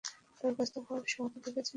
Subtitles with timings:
[0.41, 1.69] বরখাস্ত হওয়ার শখ জেগেছে নাকি?